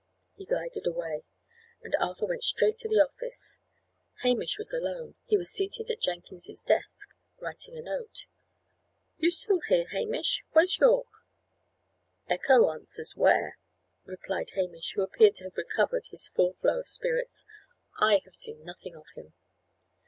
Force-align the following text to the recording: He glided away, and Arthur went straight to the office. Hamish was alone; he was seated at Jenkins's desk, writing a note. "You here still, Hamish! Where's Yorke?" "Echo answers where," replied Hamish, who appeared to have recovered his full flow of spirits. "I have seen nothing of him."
He 0.35 0.45
glided 0.45 0.87
away, 0.87 1.21
and 1.83 1.95
Arthur 1.99 2.25
went 2.25 2.43
straight 2.43 2.75
to 2.79 2.87
the 2.89 2.99
office. 3.07 3.59
Hamish 4.23 4.57
was 4.57 4.73
alone; 4.73 5.13
he 5.27 5.37
was 5.37 5.51
seated 5.51 5.91
at 5.91 6.01
Jenkins's 6.01 6.63
desk, 6.63 7.09
writing 7.39 7.77
a 7.77 7.83
note. 7.83 8.25
"You 9.19 9.27
here 9.27 9.59
still, 9.59 9.85
Hamish! 9.91 10.43
Where's 10.53 10.79
Yorke?" 10.79 11.23
"Echo 12.27 12.71
answers 12.71 13.13
where," 13.15 13.59
replied 14.05 14.49
Hamish, 14.55 14.93
who 14.95 15.03
appeared 15.03 15.35
to 15.35 15.43
have 15.43 15.55
recovered 15.55 16.07
his 16.09 16.29
full 16.29 16.53
flow 16.53 16.79
of 16.79 16.89
spirits. 16.89 17.45
"I 17.99 18.21
have 18.25 18.33
seen 18.33 18.63
nothing 18.63 18.95
of 18.95 19.05
him." 19.13 19.35